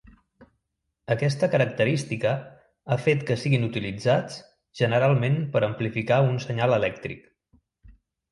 Aquesta 1.15 1.49
característica 1.55 2.31
ha 2.87 2.97
fet 3.03 3.21
que 3.27 3.37
siguin 3.43 3.67
utilitzats 3.69 4.39
generalment 4.81 5.39
per 5.57 5.63
amplificar 5.69 6.21
un 6.31 6.37
senyal 6.47 6.75
elèctric. 6.79 7.29